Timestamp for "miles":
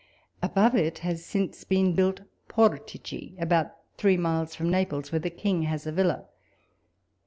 4.17-4.55